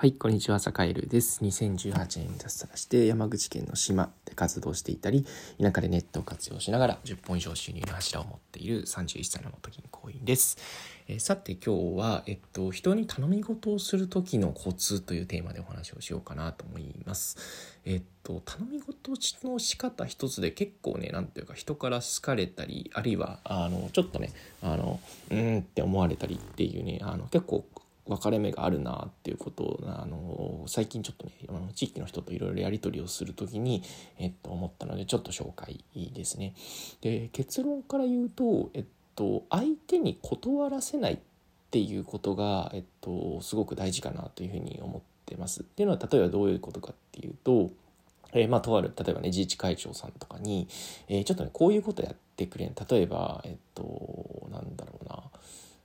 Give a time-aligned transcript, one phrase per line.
[0.00, 1.42] はい、こんにちは、坂井です。
[1.42, 5.26] 2018年に脱サラして山口県の島で活動していたり、
[5.60, 10.56] 田舎でネットを活用しながら10本以上収入の柱を持っている31歳の元銀行員です。
[11.08, 17.80] えー、さて今日は、えっと、人に頼み事をする時のコツというテーマでお話をしようかなと思います。
[17.84, 19.10] えっと、頼み事
[19.48, 24.30] の仕方一つで結構ね、なんていうか人から好かれたり、あるいは、あの、ちょっとね、
[24.62, 25.00] あの、
[25.32, 27.64] うんって思われたりっていうね、あの、結構
[28.08, 33.82] 分かれ目があるなっていうことをあの最近ちょっとねあの地域の人といろいろやり取りをする時に、
[34.18, 36.54] えっと、思ったのでちょっと紹介ですね。
[37.02, 41.18] で結論から言うと、えっと、相手に断らせないっ
[41.70, 45.60] ていうことが、えっと、すごく大事かなというふうに思ってます。
[45.60, 47.70] っていうのは例えばどういうことかっていうと
[48.32, 50.68] えー、まあ、とある、例えばね、自治会長さんとかに、
[51.08, 53.97] えー、ちょっとね、こういうことやってくれ例えば、えっと、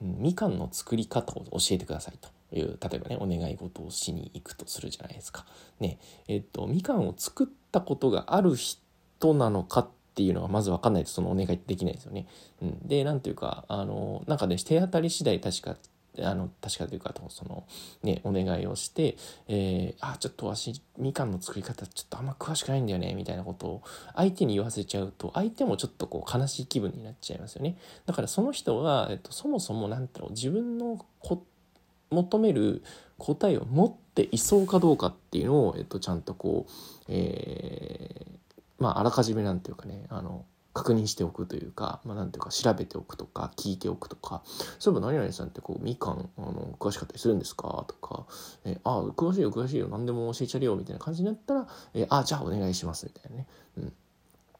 [0.00, 5.46] みかんの作り方を教えてくださいという例えばねお願い事をしに行くとするじゃないですか。
[5.80, 5.98] ね
[6.28, 12.26] えっとみかんを作ったことがある人なのかっていうのがまず分かんないとそのお願いできないですよね。
[12.62, 15.76] うん、でなんていうかあのなんかね手当たり次第確か
[16.20, 17.64] あの確かというかその
[18.02, 19.16] ねお願いをして
[19.48, 23.82] 「えー、あちょっとわしみかんの作り方ちょっとあんま詳しくないんだよね」みたいなことを
[24.14, 27.76] 相手に言わせちゃうと相手もちょっとこう悲しい気分になっちゃいますよね。
[28.06, 31.44] だからその人は、えっと、そもそも何ていう自分のこ
[32.10, 32.82] 求める
[33.18, 36.72] 答えを持っていそうかどうかっていうのを、えっと、ちゃんとこう、
[37.08, 44.42] えー、まああらかじめなんていうかねあの確認しておくというか、まあ、なんていうか調べておくとか聞いておくとか
[44.78, 47.84] そういえば何々さんってこうみかんあの詳しかったりするんですか？
[47.86, 48.26] とか、
[48.64, 53.46] えああ詳しいよ詳しいよ何でも教えちゃうよみたいな感じになったら、えあじゃあお願いしますみたいなね、
[53.78, 53.92] うん、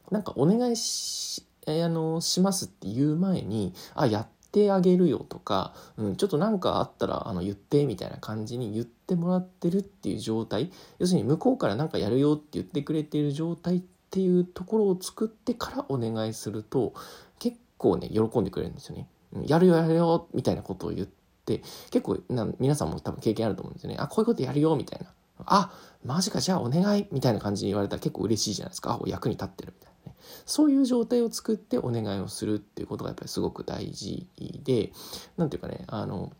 [0.09, 10.71] なんかお願いし,、えあのしますって言う前にあやってあげるよとか、うん、ちょっと何かあったらあの言ってみたいな感じに言ってもらってるっていう状態。
[10.97, 16.93] 要するに向こうから何かやるよって言ってくれてる状態ってっていうところを作ってからお願いすると
[17.37, 19.09] 結構ね喜んでくれるんですよね。
[19.45, 21.07] やるよやるよみたいなことを言っ
[21.45, 21.61] て
[21.91, 23.97] 結構な皆さんも多分経験あると思うんですよね。
[23.99, 25.07] あこういうことやるよみたいな。
[25.39, 25.69] あ
[26.05, 28.93] マジかじゃあお願いみたいな感じに言われたら結構嬉しいじゃないですか。
[28.93, 30.17] あ役に立ってるみたいなね。
[30.45, 34.29] そういう状態を作ってお願いをするっていうことがやっぱりすごく大事
[34.63, 34.93] で
[35.35, 36.31] 何ていうかねあの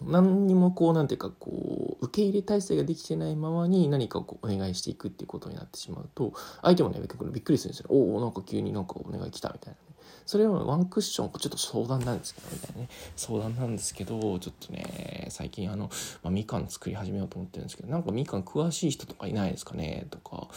[0.00, 1.71] 何にもこうなんていうかこう
[2.02, 9.91] 受け入れ体制ができてないままに何かこうお願いしていくっていうことになってしまうと相手もねびっくりするんですよおおなんか急になんかお願い来たみたいなね。
[10.26, 15.90] それはワンクッションちょっと相談なんですけどみたいなね相談なんですけどちょっとね最近あの、
[16.22, 20.06] まあ、みかん作り始めようと思ってるんですけどなんかみかん詳しい人とかいないですかね？
[20.10, 20.48] とか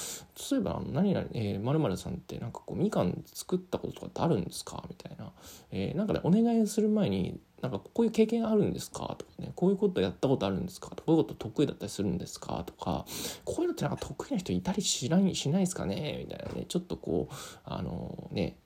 [0.51, 4.83] 例えば何々、えー、〇〇さんってなんかこうみかん作ったこととかってあるんですか？
[4.87, 5.31] みたいな、
[5.71, 9.15] えー、なんかねお願いする前になんかこういう経験あるんですか？
[9.17, 10.89] とかねこういうことやったことあるんですか？
[10.89, 12.63] とかこういうこと得意だったりするんですか？
[12.65, 13.05] とか
[13.43, 16.25] こういうのってなんか得意な人いたりしないしないですかね？
[16.27, 18.57] みたいなねちょっとこうあのね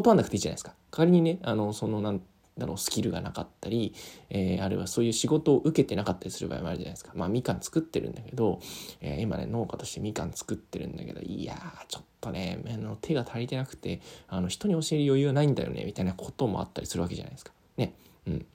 [0.00, 2.20] 断んなくていいじゃないですか仮にねあのそのなん
[2.58, 3.94] だろうスキルがなかったり、
[4.30, 8.60] えー、あるいはそういう仕事を受けてなかったりする場合もあるじゃないですかまあみかん作ってるんだけど、
[9.00, 17.52] えー、今ね農家としてみかん作ってるんだけどいやーちょっとねあの手が足りてなくてあの人に教える余裕はないんだよねみたいなこともあったりするわけじゃないですか。
[17.76, 17.94] ね。
[18.26, 18.46] うん。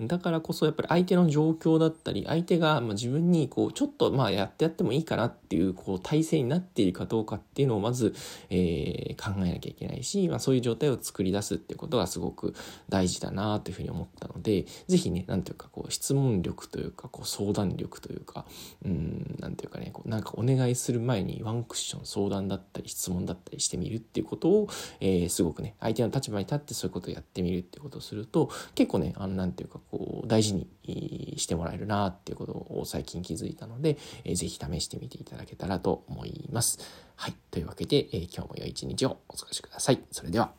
[0.00, 8.14] だからこそやっぱり相手の状況だったり相手がま自分にこうちょっとまあやってやってもいいかなっていうこう体制になっているかどうかっていうのをまず、
[8.50, 12.54] え、考えなきゃいけないし、まあ、そういう状態を作り出すっていうことがすごく
[12.88, 18.44] 大事だなというふうに思ったので是非ね何ていうかこう質問力というかこう相談力というか
[18.84, 24.68] うん何ていうかねこうなんかお願いする前にワンクッション相談だったり質問だったりしてみるっていうことを、
[25.00, 30.68] え、すごくね相手の立場に立ってそういうことをやってみるっていうことをすると結構ねあの何ていうかこう大事に
[31.36, 36.78] してもらえるなっていうことを最近気づいたので、えー、ぜひ試してみていただけたらと思います。
[37.14, 37.34] はい。
[37.50, 40.02] というわけで、えー、今日も良い一日をお過ごしください。
[40.10, 40.52] それでは。